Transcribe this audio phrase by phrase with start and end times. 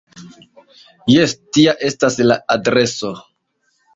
[1.15, 3.15] Jes, tia estas la adreso.